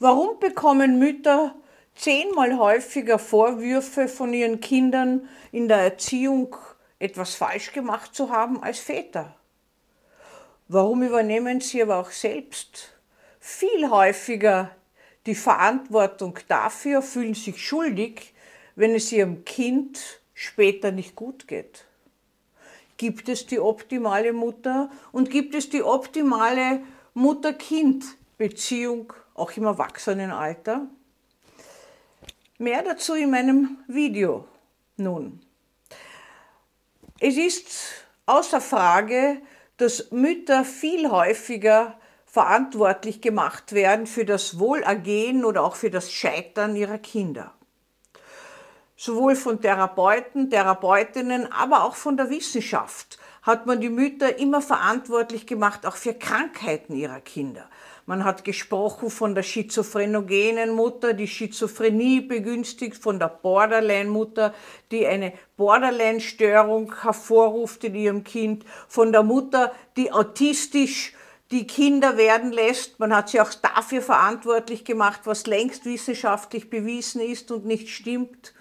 Warum 0.00 0.38
bekommen 0.38 1.00
Mütter 1.00 1.56
zehnmal 1.96 2.56
häufiger 2.56 3.18
Vorwürfe 3.18 4.06
von 4.06 4.32
ihren 4.32 4.60
Kindern 4.60 5.28
in 5.50 5.66
der 5.66 5.78
Erziehung 5.78 6.54
etwas 7.00 7.34
falsch 7.34 7.72
gemacht 7.72 8.14
zu 8.14 8.30
haben 8.30 8.62
als 8.62 8.78
Väter? 8.78 9.34
Warum 10.68 11.02
übernehmen 11.02 11.60
sie 11.60 11.82
aber 11.82 11.96
auch 11.96 12.12
selbst 12.12 12.96
viel 13.40 13.90
häufiger 13.90 14.70
die 15.26 15.34
Verantwortung 15.34 16.38
dafür, 16.46 17.02
fühlen 17.02 17.34
sich 17.34 17.66
schuldig, 17.66 18.34
wenn 18.76 18.94
es 18.94 19.10
ihrem 19.10 19.44
Kind 19.44 20.20
später 20.32 20.92
nicht 20.92 21.16
gut 21.16 21.48
geht? 21.48 21.86
Gibt 22.98 23.28
es 23.28 23.46
die 23.46 23.58
optimale 23.58 24.32
Mutter 24.32 24.90
und 25.10 25.28
gibt 25.28 25.56
es 25.56 25.70
die 25.70 25.82
optimale 25.82 26.82
Mutter-Kind-Beziehung 28.38 29.12
auch 29.34 29.50
im 29.52 29.64
Erwachsenenalter? 29.64 30.86
Mehr 32.58 32.82
dazu 32.82 33.14
in 33.14 33.30
meinem 33.30 33.78
Video 33.86 34.46
nun. 34.96 35.40
Es 37.20 37.36
ist 37.36 37.68
außer 38.26 38.60
Frage, 38.60 39.40
dass 39.76 40.10
Mütter 40.10 40.64
viel 40.64 41.10
häufiger 41.10 41.98
verantwortlich 42.26 43.20
gemacht 43.20 43.72
werden 43.72 44.06
für 44.06 44.24
das 44.24 44.58
Wohlergehen 44.58 45.44
oder 45.44 45.62
auch 45.62 45.76
für 45.76 45.90
das 45.90 46.12
Scheitern 46.12 46.76
ihrer 46.76 46.98
Kinder. 46.98 47.54
Sowohl 48.96 49.36
von 49.36 49.60
Therapeuten, 49.60 50.50
Therapeutinnen, 50.50 51.52
aber 51.52 51.84
auch 51.84 51.94
von 51.94 52.16
der 52.16 52.30
Wissenschaft 52.30 53.18
hat 53.42 53.66
man 53.66 53.80
die 53.80 53.88
Mütter 53.88 54.38
immer 54.38 54.60
verantwortlich 54.60 55.46
gemacht, 55.46 55.86
auch 55.86 55.96
für 55.96 56.14
Krankheiten 56.14 56.94
ihrer 56.94 57.20
Kinder. 57.20 57.70
Man 58.08 58.24
hat 58.24 58.42
gesprochen 58.42 59.10
von 59.10 59.34
der 59.34 59.42
schizophrenogenen 59.42 60.70
Mutter, 60.70 61.12
die 61.12 61.28
Schizophrenie 61.28 62.22
begünstigt, 62.22 62.96
von 62.96 63.18
der 63.18 63.28
Borderline-Mutter, 63.28 64.54
die 64.90 65.06
eine 65.06 65.34
Borderline-Störung 65.58 67.02
hervorruft 67.02 67.84
in 67.84 67.94
ihrem 67.94 68.24
Kind, 68.24 68.64
von 68.88 69.12
der 69.12 69.22
Mutter, 69.22 69.72
die 69.98 70.10
autistisch 70.10 71.12
die 71.50 71.66
Kinder 71.66 72.16
werden 72.16 72.50
lässt. 72.50 72.98
Man 72.98 73.14
hat 73.14 73.28
sie 73.28 73.42
auch 73.42 73.52
dafür 73.52 74.00
verantwortlich 74.00 74.86
gemacht, 74.86 75.20
was 75.24 75.46
längst 75.46 75.84
wissenschaftlich 75.84 76.70
bewiesen 76.70 77.20
ist 77.20 77.50
und 77.50 77.66
nicht 77.66 77.90
stimmt. 77.90 78.54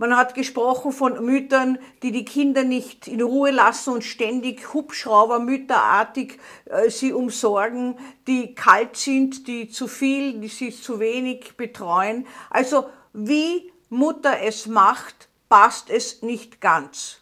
Man 0.00 0.16
hat 0.16 0.34
gesprochen 0.34 0.92
von 0.92 1.22
Müttern, 1.22 1.78
die 2.02 2.10
die 2.10 2.24
Kinder 2.24 2.64
nicht 2.64 3.06
in 3.06 3.20
Ruhe 3.20 3.50
lassen 3.50 3.92
und 3.92 4.02
ständig 4.02 4.72
Hubschraubermütterartig 4.72 6.38
äh, 6.64 6.88
sie 6.88 7.12
umsorgen, 7.12 7.98
die 8.26 8.54
kalt 8.54 8.96
sind, 8.96 9.46
die 9.46 9.68
zu 9.68 9.88
viel, 9.88 10.40
die 10.40 10.48
sie 10.48 10.70
zu 10.70 11.00
wenig 11.00 11.54
betreuen. 11.58 12.26
Also 12.48 12.86
wie 13.12 13.70
Mutter 13.90 14.40
es 14.40 14.66
macht, 14.66 15.28
passt 15.50 15.90
es 15.90 16.22
nicht 16.22 16.62
ganz. 16.62 17.18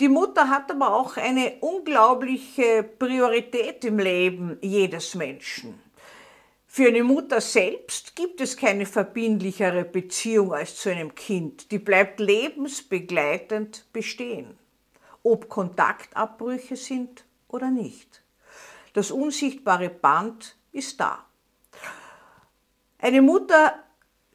Die 0.00 0.08
Mutter 0.08 0.50
hat 0.50 0.72
aber 0.72 0.92
auch 0.92 1.16
eine 1.16 1.58
unglaubliche 1.60 2.82
Priorität 2.82 3.84
im 3.84 4.00
Leben 4.00 4.58
jedes 4.60 5.14
Menschen. 5.14 5.85
Für 6.76 6.88
eine 6.88 7.04
Mutter 7.04 7.40
selbst 7.40 8.14
gibt 8.16 8.38
es 8.42 8.54
keine 8.54 8.84
verbindlichere 8.84 9.82
Beziehung 9.82 10.52
als 10.52 10.76
zu 10.76 10.90
einem 10.90 11.14
Kind. 11.14 11.70
Die 11.70 11.78
bleibt 11.78 12.20
lebensbegleitend 12.20 13.90
bestehen, 13.94 14.58
ob 15.22 15.48
Kontaktabbrüche 15.48 16.76
sind 16.76 17.24
oder 17.48 17.70
nicht. 17.70 18.22
Das 18.92 19.10
unsichtbare 19.10 19.88
Band 19.88 20.54
ist 20.70 21.00
da. 21.00 21.24
Eine 22.98 23.22
Mutter 23.22 23.82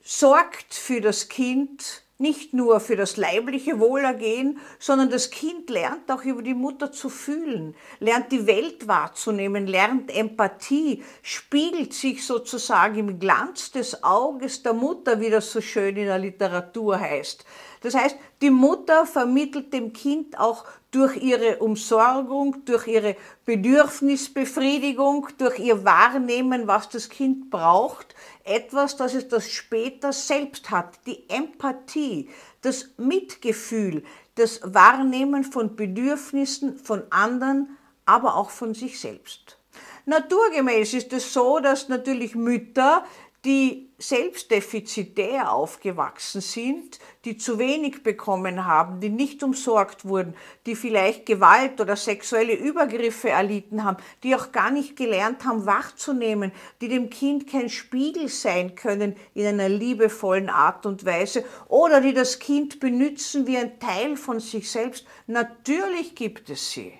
sorgt 0.01 0.73
für 0.73 0.99
das 0.99 1.29
Kind 1.29 2.00
nicht 2.21 2.53
nur 2.53 2.79
für 2.79 2.95
das 2.95 3.17
leibliche 3.17 3.79
Wohlergehen, 3.79 4.59
sondern 4.79 5.09
das 5.09 5.31
Kind 5.31 5.69
lernt 5.69 6.09
auch 6.09 6.23
über 6.23 6.41
die 6.41 6.53
Mutter 6.53 6.91
zu 6.91 7.09
fühlen, 7.09 7.75
lernt 7.99 8.31
die 8.31 8.47
Welt 8.47 8.87
wahrzunehmen, 8.87 9.67
lernt 9.67 10.15
Empathie, 10.15 11.03
spiegelt 11.21 11.93
sich 11.93 12.25
sozusagen 12.25 12.97
im 12.99 13.19
Glanz 13.19 13.71
des 13.71 14.03
Auges 14.03 14.63
der 14.63 14.73
Mutter, 14.73 15.19
wie 15.19 15.29
das 15.29 15.51
so 15.51 15.59
schön 15.59 15.97
in 15.97 16.05
der 16.05 16.19
Literatur 16.19 16.99
heißt. 16.99 17.45
Das 17.81 17.95
heißt, 17.95 18.15
die 18.41 18.51
Mutter 18.51 19.05
vermittelt 19.05 19.73
dem 19.73 19.91
Kind 19.91 20.39
auch 20.39 20.65
durch 20.91 21.17
ihre 21.17 21.57
Umsorgung, 21.57 22.63
durch 22.65 22.87
ihre 22.87 23.15
Bedürfnisbefriedigung, 23.45 25.27
durch 25.37 25.57
ihr 25.57 25.83
Wahrnehmen, 25.83 26.67
was 26.67 26.89
das 26.89 27.09
Kind 27.09 27.49
braucht, 27.49 28.15
etwas, 28.43 28.97
das 28.97 29.15
es 29.15 29.27
das 29.27 29.49
später 29.49 30.13
selbst 30.13 30.69
hat. 30.69 30.99
Die 31.07 31.27
Empathie, 31.29 32.29
das 32.61 32.89
Mitgefühl, 32.97 34.03
das 34.35 34.61
Wahrnehmen 34.63 35.43
von 35.43 35.75
Bedürfnissen 35.75 36.77
von 36.77 37.03
anderen, 37.09 37.77
aber 38.05 38.35
auch 38.35 38.51
von 38.51 38.73
sich 38.73 38.99
selbst. 38.99 39.57
Naturgemäß 40.05 40.93
ist 40.93 41.13
es 41.13 41.33
so, 41.33 41.59
dass 41.59 41.87
natürlich 41.87 42.35
Mütter 42.35 43.05
die 43.43 43.89
selbst 43.97 44.51
defizitär 44.51 45.51
aufgewachsen 45.51 46.41
sind, 46.41 46.99
die 47.25 47.37
zu 47.37 47.57
wenig 47.57 48.03
bekommen 48.03 48.65
haben, 48.65 48.99
die 48.99 49.09
nicht 49.09 49.41
umsorgt 49.41 50.05
wurden, 50.05 50.35
die 50.67 50.75
vielleicht 50.75 51.25
Gewalt 51.25 51.81
oder 51.81 51.95
sexuelle 51.95 52.53
Übergriffe 52.53 53.29
erlitten 53.29 53.83
haben, 53.83 53.97
die 54.23 54.35
auch 54.35 54.51
gar 54.51 54.69
nicht 54.69 54.95
gelernt 54.95 55.43
haben, 55.43 55.65
wahrzunehmen, 55.65 56.51
die 56.81 56.87
dem 56.87 57.09
Kind 57.09 57.47
kein 57.47 57.69
Spiegel 57.69 58.27
sein 58.27 58.75
können 58.75 59.15
in 59.33 59.47
einer 59.47 59.69
liebevollen 59.69 60.49
Art 60.49 60.85
und 60.85 61.03
Weise 61.05 61.43
oder 61.67 61.99
die 62.01 62.13
das 62.13 62.37
Kind 62.37 62.79
benützen 62.79 63.47
wie 63.47 63.57
ein 63.57 63.79
Teil 63.79 64.17
von 64.17 64.39
sich 64.39 64.69
selbst. 64.69 65.05
Natürlich 65.25 66.13
gibt 66.13 66.49
es 66.51 66.71
sie. 66.71 66.93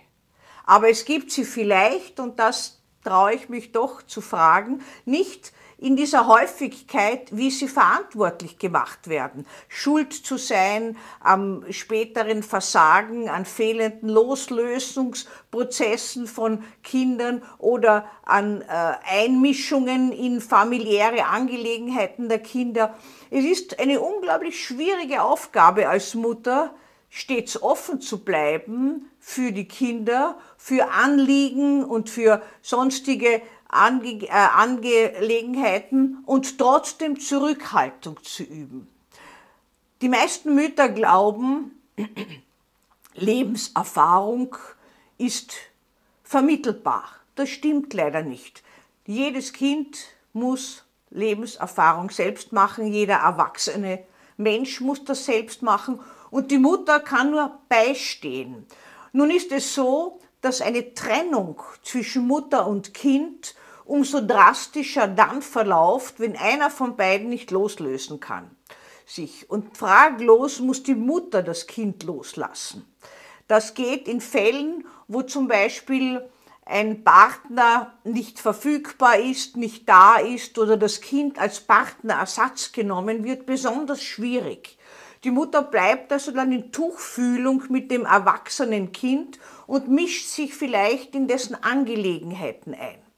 Aber 0.65 0.89
es 0.89 1.05
gibt 1.05 1.31
sie 1.31 1.45
vielleicht, 1.45 2.19
und 2.19 2.39
das 2.39 2.81
traue 3.03 3.33
ich 3.33 3.49
mich 3.49 3.71
doch 3.71 4.01
zu 4.03 4.21
fragen, 4.21 4.81
nicht 5.05 5.51
in 5.81 5.95
dieser 5.95 6.27
Häufigkeit, 6.27 7.35
wie 7.35 7.49
sie 7.49 7.67
verantwortlich 7.67 8.59
gemacht 8.59 9.09
werden. 9.09 9.47
Schuld 9.67 10.13
zu 10.13 10.37
sein 10.37 10.95
am 11.19 11.65
späteren 11.71 12.43
Versagen, 12.43 13.29
an 13.29 13.45
fehlenden 13.45 14.07
Loslösungsprozessen 14.07 16.27
von 16.27 16.63
Kindern 16.83 17.41
oder 17.57 18.05
an 18.23 18.61
äh, 18.61 18.93
Einmischungen 19.09 20.11
in 20.11 20.39
familiäre 20.39 21.25
Angelegenheiten 21.25 22.29
der 22.29 22.37
Kinder. 22.39 22.93
Es 23.31 23.43
ist 23.43 23.79
eine 23.79 24.01
unglaublich 24.01 24.63
schwierige 24.63 25.23
Aufgabe 25.23 25.89
als 25.89 26.13
Mutter, 26.13 26.75
stets 27.09 27.59
offen 27.61 28.01
zu 28.01 28.23
bleiben 28.23 29.09
für 29.19 29.51
die 29.51 29.67
Kinder, 29.67 30.37
für 30.57 30.91
Anliegen 30.91 31.83
und 31.83 32.09
für 32.09 32.41
sonstige 32.61 33.41
Ange 33.71 34.27
äh, 34.27 34.29
Angelegenheiten 34.29 36.23
und 36.25 36.57
trotzdem 36.57 37.19
Zurückhaltung 37.19 38.21
zu 38.23 38.43
üben. 38.43 38.87
Die 40.01 40.09
meisten 40.09 40.55
Mütter 40.55 40.89
glauben, 40.89 41.71
Lebenserfahrung 43.13 44.55
ist 45.17 45.53
vermittelbar. 46.23 47.05
Das 47.35 47.49
stimmt 47.49 47.93
leider 47.93 48.21
nicht. 48.21 48.63
Jedes 49.05 49.53
Kind 49.53 49.97
muss 50.33 50.83
Lebenserfahrung 51.09 52.09
selbst 52.09 52.53
machen, 52.53 52.87
jeder 52.87 53.15
erwachsene 53.15 54.03
Mensch 54.37 54.81
muss 54.81 55.03
das 55.03 55.25
selbst 55.25 55.61
machen 55.61 55.99
und 56.29 56.51
die 56.51 56.57
Mutter 56.57 56.99
kann 56.99 57.31
nur 57.31 57.59
beistehen. 57.69 58.65
Nun 59.11 59.29
ist 59.31 59.51
es 59.51 59.73
so, 59.75 60.19
dass 60.41 60.61
eine 60.61 60.93
Trennung 60.93 61.61
zwischen 61.83 62.27
Mutter 62.27 62.67
und 62.67 62.93
Kind 62.93 63.55
umso 63.85 64.21
drastischer 64.21 65.07
dann 65.07 65.41
verlauft, 65.41 66.19
wenn 66.19 66.37
einer 66.37 66.69
von 66.69 66.95
beiden 66.95 67.29
nicht 67.29 67.51
loslösen 67.51 68.19
kann. 68.19 68.55
Sich. 69.05 69.49
Und 69.49 69.77
fraglos 69.77 70.59
muss 70.59 70.83
die 70.83 70.95
Mutter 70.95 71.43
das 71.43 71.67
Kind 71.67 72.03
loslassen. 72.03 72.85
Das 73.47 73.73
geht 73.73 74.07
in 74.07 74.21
Fällen, 74.21 74.85
wo 75.09 75.23
zum 75.23 75.49
Beispiel 75.49 76.29
ein 76.65 77.03
Partner 77.03 77.97
nicht 78.05 78.39
verfügbar 78.39 79.19
ist, 79.19 79.57
nicht 79.57 79.89
da 79.89 80.17
ist 80.17 80.57
oder 80.57 80.77
das 80.77 81.01
Kind 81.01 81.37
als 81.37 81.59
Partnerersatz 81.59 82.71
genommen 82.71 83.25
wird, 83.25 83.45
besonders 83.45 84.01
schwierig. 84.01 84.77
Die 85.23 85.31
Mutter 85.31 85.61
bleibt 85.61 86.11
also 86.11 86.31
dann 86.31 86.51
in 86.51 86.71
Tuchfühlung 86.71 87.63
mit 87.69 87.91
dem 87.91 88.05
erwachsenen 88.05 88.91
Kind 88.91 89.37
und 89.67 89.87
mischt 89.87 90.27
sich 90.27 90.55
vielleicht 90.55 91.13
in 91.13 91.27
dessen 91.27 91.55
Angelegenheiten 91.55 92.73
ein. 92.73 93.10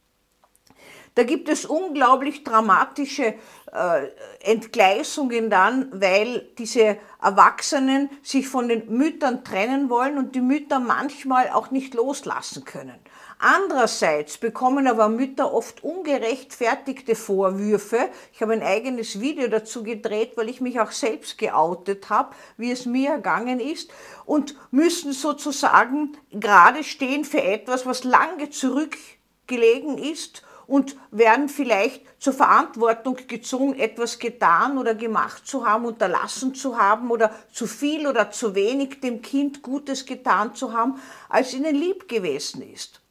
Da 1.15 1.23
gibt 1.23 1.47
es 1.47 1.65
unglaublich 1.65 2.43
dramatische 2.43 3.35
äh, 3.71 4.07
Entgleisungen 4.41 5.51
dann, 5.51 5.89
weil 5.91 6.47
diese 6.57 6.97
Erwachsenen 7.21 8.09
sich 8.23 8.47
von 8.47 8.67
den 8.67 8.91
Müttern 8.95 9.43
trennen 9.43 9.89
wollen 9.89 10.17
und 10.17 10.33
die 10.33 10.41
Mütter 10.41 10.79
manchmal 10.79 11.49
auch 11.49 11.69
nicht 11.69 11.93
loslassen 11.93 12.65
können. 12.65 12.95
Andererseits 13.37 14.37
bekommen 14.37 14.87
aber 14.87 15.09
Mütter 15.09 15.53
oft 15.53 15.83
ungerechtfertigte 15.83 17.13
Vorwürfe. 17.13 18.09
Ich 18.31 18.41
habe 18.41 18.53
ein 18.53 18.63
eigenes 18.63 19.19
Video 19.19 19.47
dazu 19.49 19.83
gedreht, 19.83 20.31
weil 20.35 20.49
ich 20.49 20.61
mich 20.61 20.79
auch 20.79 20.91
selbst 20.91 21.37
geoutet 21.37 22.09
habe, 22.09 22.33
wie 22.57 22.71
es 22.71 22.85
mir 22.85 23.09
ergangen 23.09 23.59
ist, 23.59 23.91
und 24.25 24.55
müssen 24.71 25.11
sozusagen 25.11 26.17
gerade 26.31 26.83
stehen 26.83 27.25
für 27.25 27.43
etwas, 27.43 27.85
was 27.85 28.03
lange 28.03 28.49
zurückgelegen 28.49 29.97
ist 29.97 30.43
und 30.67 30.95
werden 31.11 31.49
vielleicht 31.49 32.03
zur 32.21 32.33
Verantwortung 32.33 33.17
gezwungen, 33.27 33.77
etwas 33.77 34.19
getan 34.19 34.77
oder 34.77 34.95
gemacht 34.95 35.45
zu 35.45 35.65
haben, 35.67 35.85
unterlassen 35.85 36.55
zu 36.55 36.77
haben 36.77 37.11
oder 37.11 37.31
zu 37.51 37.67
viel 37.67 38.07
oder 38.07 38.31
zu 38.31 38.55
wenig 38.55 39.01
dem 39.01 39.21
Kind 39.21 39.61
Gutes 39.61 40.05
getan 40.05 40.55
zu 40.55 40.73
haben, 40.73 40.99
als 41.29 41.53
ihnen 41.53 41.75
lieb 41.75 42.07
gewesen 42.07 42.61
ist. 42.61 43.01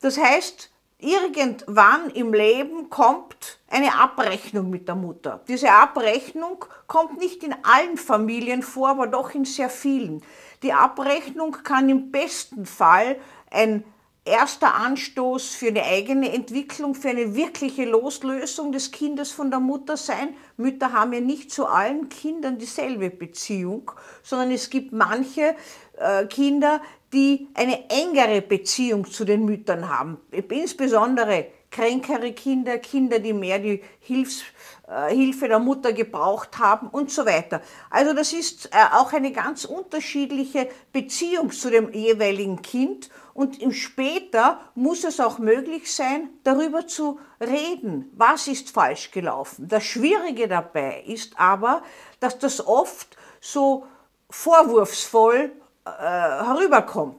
Das 0.00 0.18
heißt, 0.18 0.70
irgendwann 0.98 2.10
im 2.10 2.32
Leben 2.32 2.90
kommt 2.90 3.58
eine 3.68 3.98
Abrechnung 3.98 4.70
mit 4.70 4.88
der 4.88 4.94
Mutter. 4.94 5.40
Diese 5.48 5.70
Abrechnung 5.70 6.64
kommt 6.86 7.18
nicht 7.18 7.42
in 7.42 7.54
allen 7.62 7.96
Familien 7.96 8.62
vor, 8.62 8.90
aber 8.90 9.06
doch 9.06 9.34
in 9.34 9.44
sehr 9.44 9.70
vielen. 9.70 10.22
Die 10.62 10.72
Abrechnung 10.72 11.56
kann 11.64 11.88
im 11.88 12.10
besten 12.10 12.66
Fall 12.66 13.16
ein 13.50 13.84
erster 14.24 14.74
Anstoß 14.74 15.54
für 15.54 15.68
eine 15.68 15.84
eigene 15.84 16.32
Entwicklung, 16.32 16.94
für 16.94 17.08
eine 17.08 17.34
wirkliche 17.34 17.84
Loslösung 17.84 18.70
des 18.72 18.90
Kindes 18.90 19.32
von 19.32 19.50
der 19.50 19.60
Mutter 19.60 19.96
sein. 19.96 20.34
Mütter 20.56 20.92
haben 20.92 21.12
ja 21.12 21.20
nicht 21.20 21.50
zu 21.50 21.66
allen 21.66 22.08
Kindern 22.08 22.58
dieselbe 22.58 23.10
Beziehung, 23.10 23.90
sondern 24.22 24.52
es 24.52 24.70
gibt 24.70 24.92
manche 24.92 25.56
äh, 25.98 26.26
Kinder, 26.26 26.80
die 27.12 27.48
eine 27.54 27.90
engere 27.90 28.40
Beziehung 28.42 29.10
zu 29.10 29.24
den 29.24 29.44
Müttern 29.44 29.88
haben. 29.88 30.18
Insbesondere 30.30 31.46
kränkere 31.72 32.32
Kinder, 32.32 32.78
Kinder, 32.78 33.18
die 33.18 33.32
mehr 33.32 33.58
die 33.58 33.82
Hilfs, 33.98 34.44
äh, 34.86 35.12
Hilfe 35.12 35.48
der 35.48 35.58
Mutter 35.58 35.92
gebraucht 35.92 36.58
haben 36.58 36.88
und 36.88 37.10
so 37.10 37.26
weiter. 37.26 37.62
Also 37.90 38.12
das 38.12 38.32
ist 38.32 38.66
äh, 38.66 38.94
auch 38.94 39.12
eine 39.12 39.32
ganz 39.32 39.64
unterschiedliche 39.64 40.68
Beziehung 40.92 41.50
zu 41.50 41.70
dem 41.70 41.92
jeweiligen 41.92 42.62
Kind 42.62 43.08
und 43.34 43.60
im 43.60 43.72
später 43.72 44.60
muss 44.74 45.02
es 45.02 45.18
auch 45.18 45.38
möglich 45.38 45.92
sein, 45.92 46.28
darüber 46.44 46.86
zu 46.86 47.18
reden, 47.40 48.10
was 48.14 48.46
ist 48.46 48.70
falsch 48.70 49.10
gelaufen. 49.10 49.66
Das 49.66 49.82
Schwierige 49.84 50.46
dabei 50.48 51.02
ist 51.06 51.40
aber, 51.40 51.82
dass 52.20 52.38
das 52.38 52.64
oft 52.64 53.16
so 53.40 53.86
vorwurfsvoll 54.28 55.52
äh, 55.84 55.90
herüberkommt. 55.90 57.16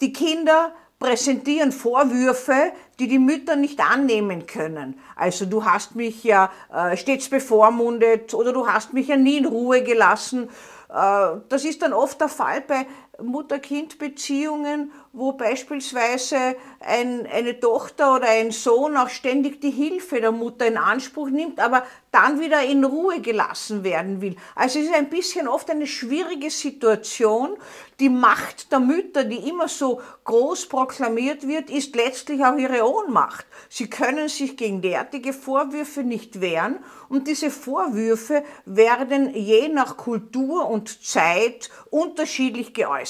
Die 0.00 0.12
Kinder 0.12 0.72
präsentieren 0.98 1.70
Vorwürfe, 1.72 2.72
die 2.98 3.06
die 3.06 3.18
Mütter 3.18 3.56
nicht 3.56 3.80
annehmen 3.80 4.46
können. 4.46 4.98
Also 5.14 5.46
du 5.46 5.64
hast 5.64 5.94
mich 5.94 6.24
ja 6.24 6.50
äh, 6.74 6.96
stets 6.96 7.28
bevormundet 7.28 8.34
oder 8.34 8.52
du 8.52 8.66
hast 8.66 8.92
mich 8.92 9.08
ja 9.08 9.16
nie 9.16 9.38
in 9.38 9.46
Ruhe 9.46 9.82
gelassen. 9.82 10.48
Äh, 10.88 11.36
das 11.48 11.64
ist 11.64 11.82
dann 11.82 11.92
oft 11.92 12.20
der 12.20 12.28
Fall 12.28 12.62
bei 12.62 12.86
Mutter-Kind-Beziehungen, 13.20 14.92
wo 15.12 15.32
beispielsweise 15.32 16.54
ein, 16.78 17.26
eine 17.26 17.58
Tochter 17.58 18.14
oder 18.14 18.28
ein 18.28 18.52
Sohn 18.52 18.96
auch 18.96 19.08
ständig 19.08 19.60
die 19.60 19.72
Hilfe 19.72 20.20
der 20.20 20.30
Mutter 20.30 20.66
in 20.66 20.76
Anspruch 20.76 21.28
nimmt, 21.28 21.58
aber 21.58 21.82
dann 22.12 22.40
wieder 22.40 22.62
in 22.62 22.84
Ruhe 22.84 23.20
gelassen 23.20 23.82
werden 23.82 24.20
will. 24.20 24.36
Also 24.54 24.78
es 24.78 24.86
ist 24.86 24.94
ein 24.94 25.10
bisschen 25.10 25.48
oft 25.48 25.68
eine 25.68 25.88
schwierige 25.88 26.50
Situation. 26.50 27.56
Die 27.98 28.08
Macht 28.08 28.70
der 28.70 28.78
Mütter, 28.78 29.24
die 29.24 29.48
immer 29.48 29.66
so 29.66 30.00
groß 30.22 30.66
proklamiert 30.66 31.46
wird, 31.48 31.70
ist 31.70 31.96
letztlich 31.96 32.44
auch 32.44 32.56
ihre 32.56 32.88
Ohnmacht. 32.88 33.46
Sie 33.68 33.90
können 33.90 34.28
sich 34.28 34.56
gegen 34.56 34.80
derartige 34.80 35.32
Vorwürfe 35.32 36.04
nicht 36.04 36.40
wehren 36.40 36.78
und 37.08 37.26
diese 37.26 37.50
Vorwürfe 37.50 38.44
werden 38.64 39.34
je 39.34 39.68
nach 39.68 39.96
Kultur 39.96 40.68
und 40.70 41.04
Zeit 41.04 41.68
unterschiedlich 41.90 42.72
geäußert. 42.72 43.07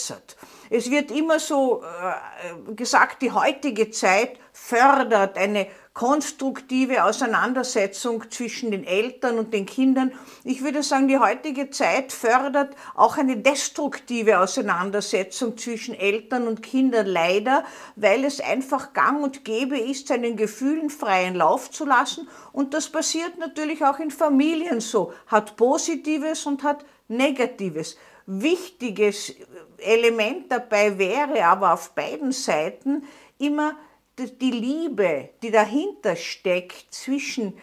Es 0.70 0.90
wird 0.90 1.10
immer 1.10 1.38
so 1.38 1.82
äh, 1.82 2.72
gesagt, 2.74 3.22
die 3.22 3.32
heutige 3.32 3.90
Zeit 3.90 4.38
fördert 4.52 5.38
eine 5.38 5.66
konstruktive 5.98 7.02
Auseinandersetzung 7.02 8.30
zwischen 8.30 8.70
den 8.70 8.86
Eltern 8.86 9.36
und 9.36 9.52
den 9.52 9.66
Kindern. 9.66 10.12
Ich 10.44 10.62
würde 10.62 10.84
sagen, 10.84 11.08
die 11.08 11.18
heutige 11.18 11.70
Zeit 11.70 12.12
fördert 12.12 12.76
auch 12.94 13.16
eine 13.16 13.38
destruktive 13.38 14.38
Auseinandersetzung 14.38 15.58
zwischen 15.58 15.96
Eltern 15.96 16.46
und 16.46 16.62
Kindern 16.62 17.06
leider, 17.06 17.64
weil 17.96 18.24
es 18.24 18.40
einfach 18.40 18.92
gang 18.92 19.24
und 19.24 19.44
gäbe 19.44 19.76
ist, 19.76 20.06
seinen 20.06 20.36
Gefühlen 20.36 20.88
freien 20.88 21.34
Lauf 21.34 21.72
zu 21.72 21.84
lassen. 21.84 22.28
Und 22.52 22.74
das 22.74 22.88
passiert 22.90 23.36
natürlich 23.38 23.84
auch 23.84 23.98
in 23.98 24.12
Familien 24.12 24.80
so, 24.80 25.12
hat 25.26 25.56
Positives 25.56 26.46
und 26.46 26.62
hat 26.62 26.84
Negatives. 27.08 27.96
Wichtiges 28.30 29.34
Element 29.78 30.52
dabei 30.52 30.98
wäre 30.98 31.46
aber 31.46 31.72
auf 31.72 31.94
beiden 31.94 32.30
Seiten 32.30 33.04
immer 33.38 33.74
die 34.18 34.50
Liebe, 34.50 35.30
die 35.42 35.50
dahinter 35.50 36.14
steckt 36.14 36.92
zwischen 36.92 37.56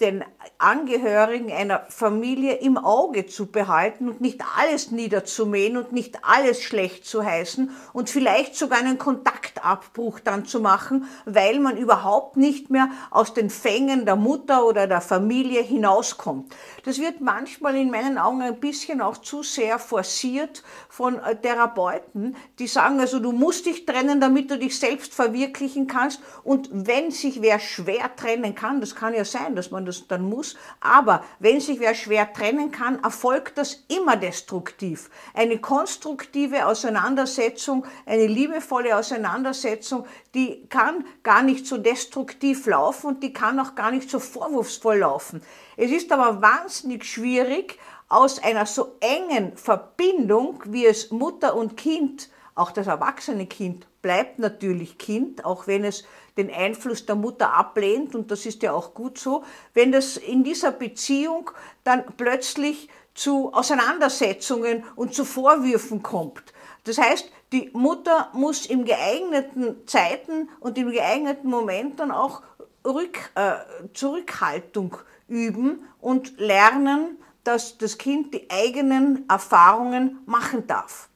den 0.00 0.24
Angehörigen 0.58 1.52
einer 1.52 1.86
Familie 1.88 2.54
im 2.54 2.76
Auge 2.76 3.26
zu 3.26 3.46
behalten 3.46 4.08
und 4.08 4.20
nicht 4.20 4.40
alles 4.58 4.90
niederzumähen 4.90 5.76
und 5.76 5.92
nicht 5.92 6.18
alles 6.24 6.60
schlecht 6.60 7.06
zu 7.06 7.24
heißen 7.24 7.70
und 7.92 8.10
vielleicht 8.10 8.56
sogar 8.56 8.80
einen 8.80 8.98
Kontaktabbruch 8.98 10.18
dann 10.18 10.44
zu 10.44 10.58
machen, 10.58 11.06
weil 11.24 11.60
man 11.60 11.76
überhaupt 11.76 12.36
nicht 12.36 12.70
mehr 12.70 12.88
aus 13.10 13.32
den 13.32 13.48
Fängen 13.48 14.06
der 14.06 14.16
Mutter 14.16 14.66
oder 14.66 14.88
der 14.88 15.00
Familie 15.00 15.62
hinauskommt. 15.62 16.52
Das 16.84 16.98
wird 16.98 17.20
manchmal 17.20 17.76
in 17.76 17.92
meinen 17.92 18.18
Augen 18.18 18.42
ein 18.42 18.58
bisschen 18.58 19.00
auch 19.00 19.18
zu 19.18 19.44
sehr 19.44 19.78
forciert 19.78 20.64
von 20.88 21.18
äh, 21.20 21.36
Therapeuten, 21.36 22.34
die 22.58 22.66
sagen 22.66 22.98
also, 22.98 23.20
du 23.20 23.30
musst 23.30 23.66
dich 23.66 23.86
trennen, 23.86 24.20
damit 24.20 24.50
du 24.50 24.58
dich 24.58 24.78
selbst 24.78 25.14
verwirklichen 25.14 25.86
kannst 25.86 26.20
und 26.42 26.68
wenn 26.72 27.12
sich 27.12 27.40
wer 27.40 27.60
schwer 27.60 28.14
trennen 28.16 28.56
kann, 28.56 28.80
das 28.80 28.96
kann 28.96 29.14
ja 29.14 29.24
sein, 29.24 29.43
sein, 29.44 29.56
dass 29.56 29.70
man 29.70 29.86
das 29.86 30.06
dann 30.06 30.28
muss. 30.28 30.56
Aber 30.80 31.24
wenn 31.38 31.60
sich 31.60 31.80
wer 31.80 31.94
schwer 31.94 32.32
trennen 32.32 32.70
kann, 32.70 33.02
erfolgt 33.02 33.58
das 33.58 33.84
immer 33.88 34.16
destruktiv. 34.16 35.10
Eine 35.34 35.58
konstruktive 35.58 36.66
Auseinandersetzung, 36.66 37.86
eine 38.06 38.26
liebevolle 38.26 38.96
Auseinandersetzung, 38.96 40.06
die 40.34 40.66
kann 40.68 41.04
gar 41.22 41.42
nicht 41.42 41.66
so 41.66 41.78
destruktiv 41.78 42.66
laufen 42.66 43.08
und 43.08 43.22
die 43.22 43.32
kann 43.32 43.58
auch 43.60 43.74
gar 43.74 43.90
nicht 43.90 44.10
so 44.10 44.18
vorwurfsvoll 44.18 44.98
laufen. 44.98 45.42
Es 45.76 45.90
ist 45.90 46.12
aber 46.12 46.40
wahnsinnig 46.40 47.04
schwierig, 47.04 47.78
aus 48.08 48.42
einer 48.42 48.66
so 48.66 48.96
engen 49.00 49.56
Verbindung, 49.56 50.62
wie 50.66 50.86
es 50.86 51.10
Mutter 51.10 51.56
und 51.56 51.76
Kind, 51.76 52.28
auch 52.54 52.70
das 52.70 52.86
erwachsene 52.86 53.46
Kind, 53.46 53.86
bleibt 54.02 54.38
natürlich 54.38 54.98
Kind, 54.98 55.44
auch 55.44 55.66
wenn 55.66 55.84
es 55.84 56.04
den 56.36 56.52
Einfluss 56.52 57.06
der 57.06 57.14
Mutter 57.14 57.52
ablehnt, 57.52 58.14
und 58.14 58.30
das 58.30 58.46
ist 58.46 58.62
ja 58.62 58.72
auch 58.72 58.94
gut 58.94 59.18
so, 59.18 59.44
wenn 59.72 59.92
das 59.92 60.16
in 60.16 60.44
dieser 60.44 60.72
Beziehung 60.72 61.50
dann 61.84 62.04
plötzlich 62.16 62.88
zu 63.14 63.52
Auseinandersetzungen 63.52 64.84
und 64.96 65.14
zu 65.14 65.24
Vorwürfen 65.24 66.02
kommt. 66.02 66.42
Das 66.84 66.98
heißt, 66.98 67.30
die 67.52 67.70
Mutter 67.72 68.30
muss 68.32 68.66
im 68.66 68.84
geeigneten 68.84 69.86
Zeiten 69.86 70.48
und 70.60 70.76
im 70.76 70.90
geeigneten 70.90 71.48
Moment 71.48 72.00
dann 72.00 72.10
auch 72.10 72.42
Rück, 72.84 73.30
äh, 73.36 73.54
Zurückhaltung 73.94 74.96
üben 75.28 75.88
und 76.00 76.38
lernen, 76.38 77.16
dass 77.44 77.78
das 77.78 77.98
Kind 77.98 78.34
die 78.34 78.50
eigenen 78.50 79.28
Erfahrungen 79.28 80.18
machen 80.26 80.66
darf. 80.66 81.08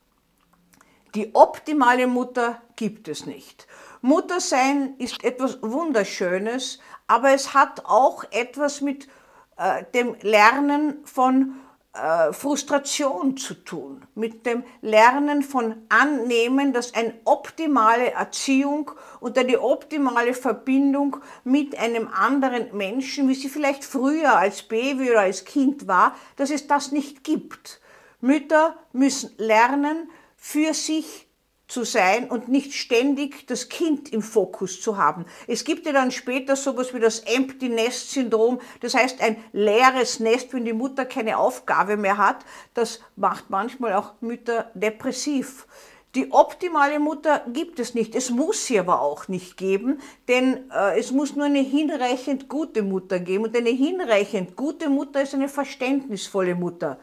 Die 1.14 1.34
optimale 1.34 2.06
Mutter 2.06 2.60
gibt 2.76 3.08
es 3.08 3.26
nicht. 3.26 3.66
Muttersein 4.02 4.94
ist 4.98 5.24
etwas 5.24 5.58
Wunderschönes, 5.62 6.78
aber 7.06 7.32
es 7.32 7.54
hat 7.54 7.84
auch 7.86 8.24
etwas 8.30 8.80
mit 8.80 9.08
äh, 9.56 9.84
dem 9.94 10.14
Lernen 10.20 10.98
von 11.04 11.56
äh, 11.94 12.32
Frustration 12.32 13.36
zu 13.36 13.54
tun, 13.54 14.06
mit 14.14 14.46
dem 14.46 14.62
Lernen 14.82 15.42
von 15.42 15.76
Annehmen, 15.88 16.72
dass 16.72 16.94
eine 16.94 17.14
optimale 17.24 18.12
Erziehung 18.12 18.90
und 19.18 19.36
eine 19.38 19.60
optimale 19.60 20.34
Verbindung 20.34 21.16
mit 21.42 21.76
einem 21.78 22.08
anderen 22.08 22.76
Menschen, 22.76 23.28
wie 23.28 23.34
sie 23.34 23.48
vielleicht 23.48 23.84
früher 23.84 24.36
als 24.36 24.62
Baby 24.62 25.10
oder 25.10 25.20
als 25.20 25.44
Kind 25.44 25.88
war, 25.88 26.14
dass 26.36 26.50
es 26.50 26.66
das 26.66 26.92
nicht 26.92 27.24
gibt. 27.24 27.80
Mütter 28.20 28.76
müssen 28.92 29.30
lernen, 29.38 30.10
für 30.38 30.72
sich 30.72 31.28
zu 31.66 31.84
sein 31.84 32.30
und 32.30 32.48
nicht 32.48 32.72
ständig 32.72 33.46
das 33.46 33.68
Kind 33.68 34.10
im 34.10 34.22
Fokus 34.22 34.80
zu 34.80 34.96
haben. 34.96 35.26
Es 35.46 35.64
gibt 35.64 35.84
ja 35.84 35.92
dann 35.92 36.10
später 36.10 36.56
sowas 36.56 36.94
wie 36.94 37.00
das 37.00 37.20
Empty 37.20 37.68
Nest 37.68 38.10
Syndrom, 38.10 38.58
das 38.80 38.94
heißt 38.94 39.20
ein 39.20 39.36
leeres 39.52 40.18
Nest, 40.18 40.54
wenn 40.54 40.64
die 40.64 40.72
Mutter 40.72 41.04
keine 41.04 41.36
Aufgabe 41.36 41.98
mehr 41.98 42.16
hat. 42.16 42.38
Das 42.72 43.00
macht 43.16 43.50
manchmal 43.50 43.92
auch 43.92 44.14
Mütter 44.22 44.70
depressiv. 44.72 45.66
Die 46.14 46.32
optimale 46.32 46.98
Mutter 47.00 47.44
gibt 47.52 47.78
es 47.78 47.92
nicht. 47.92 48.14
Es 48.14 48.30
muss 48.30 48.64
sie 48.64 48.78
aber 48.78 49.02
auch 49.02 49.28
nicht 49.28 49.58
geben, 49.58 50.00
denn 50.26 50.70
äh, 50.70 50.98
es 50.98 51.12
muss 51.12 51.36
nur 51.36 51.44
eine 51.44 51.60
hinreichend 51.60 52.48
gute 52.48 52.82
Mutter 52.82 53.20
geben. 53.20 53.44
Und 53.44 53.54
eine 53.54 53.68
hinreichend 53.68 54.56
gute 54.56 54.88
Mutter 54.88 55.20
ist 55.20 55.34
eine 55.34 55.50
verständnisvolle 55.50 56.54
Mutter. 56.54 56.98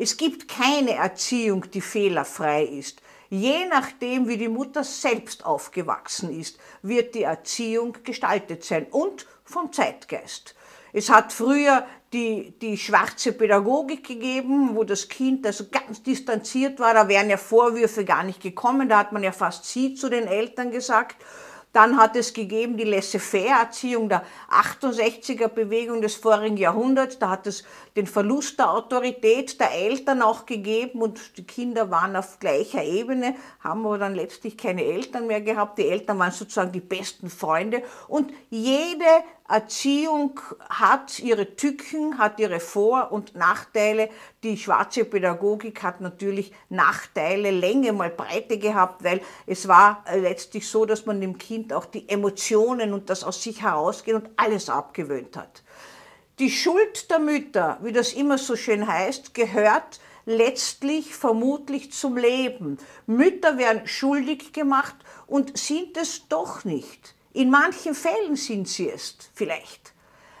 Es 0.00 0.16
gibt 0.16 0.46
keine 0.46 0.94
Erziehung, 0.94 1.68
die 1.72 1.80
fehlerfrei 1.80 2.62
ist. 2.62 3.02
Je 3.30 3.66
nachdem, 3.66 4.28
wie 4.28 4.36
die 4.36 4.48
Mutter 4.48 4.84
selbst 4.84 5.44
aufgewachsen 5.44 6.38
ist, 6.38 6.56
wird 6.82 7.16
die 7.16 7.24
Erziehung 7.24 7.96
gestaltet 8.04 8.62
sein 8.62 8.86
und 8.92 9.26
vom 9.44 9.72
Zeitgeist. 9.72 10.54
Es 10.92 11.10
hat 11.10 11.32
früher 11.32 11.84
die, 12.12 12.54
die 12.62 12.78
schwarze 12.78 13.32
Pädagogik 13.32 14.06
gegeben, 14.06 14.76
wo 14.76 14.84
das 14.84 15.08
Kind 15.08 15.44
also 15.44 15.64
ganz 15.68 16.00
distanziert 16.00 16.78
war. 16.78 16.94
Da 16.94 17.08
wären 17.08 17.28
ja 17.28 17.36
Vorwürfe 17.36 18.04
gar 18.04 18.22
nicht 18.22 18.40
gekommen. 18.40 18.88
Da 18.88 18.98
hat 18.98 19.10
man 19.10 19.24
ja 19.24 19.32
fast 19.32 19.64
sie 19.64 19.94
zu 19.94 20.08
den 20.08 20.28
Eltern 20.28 20.70
gesagt. 20.70 21.16
Dann 21.72 21.98
hat 21.98 22.16
es 22.16 22.32
gegeben 22.32 22.76
die 22.76 22.84
Laissez-faire-Erziehung 22.84 24.08
der 24.08 24.24
68er-Bewegung 24.50 26.00
des 26.00 26.14
vorigen 26.14 26.56
Jahrhunderts. 26.56 27.18
Da 27.18 27.30
hat 27.30 27.46
es 27.46 27.62
den 27.94 28.06
Verlust 28.06 28.58
der 28.58 28.70
Autorität 28.70 29.60
der 29.60 29.72
Eltern 29.72 30.22
auch 30.22 30.46
gegeben 30.46 31.02
und 31.02 31.36
die 31.36 31.46
Kinder 31.46 31.90
waren 31.90 32.16
auf 32.16 32.38
gleicher 32.38 32.82
Ebene, 32.82 33.34
haben 33.60 33.84
aber 33.84 33.98
dann 33.98 34.14
letztlich 34.14 34.56
keine 34.56 34.82
Eltern 34.84 35.26
mehr 35.26 35.42
gehabt. 35.42 35.78
Die 35.78 35.88
Eltern 35.88 36.18
waren 36.18 36.32
sozusagen 36.32 36.72
die 36.72 36.80
besten 36.80 37.28
Freunde 37.28 37.82
und 38.08 38.32
jede 38.48 39.04
Erziehung 39.48 40.38
hat 40.68 41.20
ihre 41.20 41.56
Tücken, 41.56 42.18
hat 42.18 42.38
ihre 42.38 42.60
Vor- 42.60 43.12
und 43.12 43.34
Nachteile. 43.34 44.10
Die 44.42 44.58
schwarze 44.58 45.06
Pädagogik 45.06 45.82
hat 45.82 46.02
natürlich 46.02 46.52
Nachteile, 46.68 47.50
Länge 47.50 47.94
mal 47.94 48.10
Breite 48.10 48.58
gehabt, 48.58 49.04
weil 49.04 49.22
es 49.46 49.66
war 49.66 50.04
letztlich 50.14 50.68
so, 50.68 50.84
dass 50.84 51.06
man 51.06 51.22
dem 51.22 51.38
Kind 51.38 51.72
auch 51.72 51.86
die 51.86 52.06
Emotionen 52.10 52.92
und 52.92 53.08
das 53.08 53.24
aus 53.24 53.42
sich 53.42 53.62
herausgehen 53.62 54.18
und 54.18 54.28
alles 54.36 54.68
abgewöhnt 54.68 55.34
hat. 55.38 55.62
Die 56.38 56.50
Schuld 56.50 57.10
der 57.10 57.18
Mütter, 57.18 57.78
wie 57.82 57.92
das 57.92 58.12
immer 58.12 58.36
so 58.36 58.54
schön 58.54 58.86
heißt, 58.86 59.32
gehört 59.32 59.98
letztlich 60.26 61.14
vermutlich 61.14 61.90
zum 61.90 62.18
Leben. 62.18 62.76
Mütter 63.06 63.56
werden 63.56 63.86
schuldig 63.86 64.52
gemacht 64.52 64.96
und 65.26 65.56
sind 65.56 65.96
es 65.96 66.28
doch 66.28 66.66
nicht. 66.66 67.14
In 67.32 67.50
manchen 67.50 67.94
Fällen 67.94 68.36
sind 68.36 68.68
sie 68.68 68.90
es 68.90 69.16
vielleicht, 69.34 69.92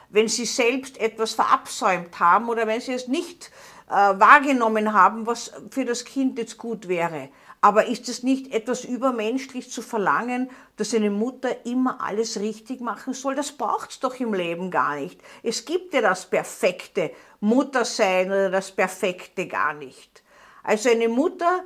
wenn 0.08 0.28
sie 0.28 0.46
selbst 0.46 0.98
etwas 0.98 1.34
verabsäumt 1.34 2.18
haben 2.18 2.48
oder 2.48 2.66
wenn 2.66 2.80
sie 2.80 2.94
es 2.94 3.08
nicht 3.08 3.50
äh, 3.88 3.92
wahrgenommen 3.92 4.92
haben, 4.92 5.26
was 5.26 5.52
für 5.70 5.84
das 5.84 6.04
Kind 6.04 6.38
jetzt 6.38 6.58
gut 6.58 6.88
wäre. 6.88 7.28
Aber 7.60 7.86
ist 7.86 8.08
es 8.08 8.22
nicht 8.22 8.54
etwas 8.54 8.84
übermenschlich 8.84 9.70
zu 9.70 9.82
verlangen, 9.82 10.48
dass 10.76 10.94
eine 10.94 11.10
Mutter 11.10 11.66
immer 11.66 12.00
alles 12.00 12.38
richtig 12.38 12.80
machen 12.80 13.14
soll? 13.14 13.34
Das 13.34 13.52
braucht 13.52 13.90
es 13.90 14.00
doch 14.00 14.14
im 14.20 14.32
Leben 14.32 14.70
gar 14.70 14.94
nicht. 14.94 15.20
Es 15.42 15.64
gibt 15.64 15.92
ja 15.92 16.00
das 16.00 16.30
perfekte 16.30 17.10
Muttersein 17.40 18.28
oder 18.28 18.50
das 18.50 18.70
perfekte 18.70 19.48
gar 19.48 19.74
nicht. 19.74 20.22
Also 20.62 20.88
eine 20.88 21.08
Mutter, 21.08 21.64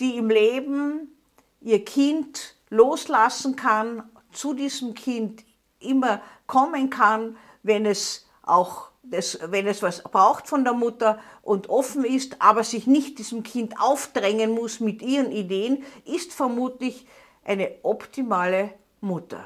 die 0.00 0.16
im 0.16 0.30
Leben 0.30 1.16
ihr 1.60 1.84
Kind 1.84 2.56
loslassen 2.70 3.54
kann, 3.54 4.02
zu 4.36 4.54
diesem 4.54 4.94
Kind 4.94 5.44
immer 5.80 6.20
kommen 6.46 6.90
kann, 6.90 7.36
wenn 7.62 7.86
es 7.86 8.28
auch 8.42 8.90
das, 9.02 9.38
wenn 9.42 9.66
es 9.66 9.82
was 9.82 10.02
braucht 10.02 10.48
von 10.48 10.64
der 10.64 10.72
Mutter 10.72 11.18
und 11.42 11.68
offen 11.68 12.04
ist, 12.04 12.40
aber 12.40 12.64
sich 12.64 12.86
nicht 12.86 13.18
diesem 13.18 13.42
Kind 13.42 13.80
aufdrängen 13.80 14.52
muss 14.52 14.80
mit 14.80 15.02
ihren 15.02 15.30
Ideen, 15.30 15.84
ist 16.04 16.32
vermutlich 16.32 17.06
eine 17.44 17.70
optimale 17.82 18.70
Mutter. 19.00 19.44